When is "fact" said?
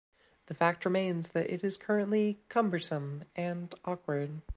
0.55-0.83